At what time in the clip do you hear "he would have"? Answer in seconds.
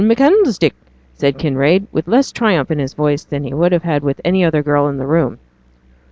3.43-3.83